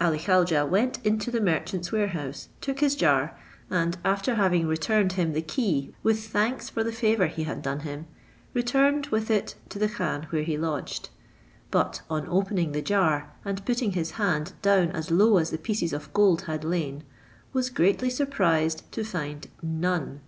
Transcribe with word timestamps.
Ali 0.00 0.18
Khaujeh 0.18 0.66
went 0.66 1.04
into 1.04 1.30
the 1.30 1.38
merchant's 1.38 1.92
warehouse, 1.92 2.48
took 2.62 2.80
his 2.80 2.96
jar; 2.96 3.36
and 3.68 3.98
after 4.06 4.36
having 4.36 4.66
returned 4.66 5.12
him 5.12 5.34
the 5.34 5.42
key 5.42 5.92
with 6.02 6.28
thanks 6.28 6.70
for 6.70 6.82
the 6.82 6.90
favour 6.92 7.26
he 7.26 7.44
had 7.44 7.60
done: 7.60 7.80
him, 7.80 8.06
returned 8.54 9.08
with 9.08 9.30
it 9.30 9.54
to 9.68 9.78
the 9.78 9.90
khan 9.90 10.28
where 10.30 10.44
he 10.44 10.56
lodged; 10.56 11.10
but 11.70 12.00
on 12.08 12.26
opening 12.30 12.72
the 12.72 12.80
jar, 12.80 13.34
and 13.44 13.66
putting 13.66 13.92
his 13.92 14.12
hand 14.12 14.54
down 14.62 14.92
as 14.92 15.10
low 15.10 15.36
as 15.36 15.50
the 15.50 15.58
pieces 15.58 15.92
of 15.92 16.10
gold 16.14 16.44
had 16.46 16.64
lain, 16.64 17.04
was 17.52 17.68
greatly 17.68 18.08
surprised 18.08 18.90
to 18.92 19.04
find 19.04 19.48
none. 19.62 20.22